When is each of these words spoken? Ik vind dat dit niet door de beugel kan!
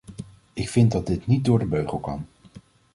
Ik 0.53 0.69
vind 0.69 0.91
dat 0.91 1.05
dit 1.07 1.27
niet 1.27 1.45
door 1.45 1.59
de 1.59 1.65
beugel 1.65 1.99
kan! 1.99 2.27